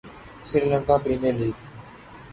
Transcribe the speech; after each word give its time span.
Sri 0.49 0.67
Lanka 0.71 0.95
Premier League 1.03 1.55